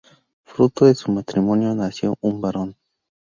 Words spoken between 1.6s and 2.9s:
nació un varón.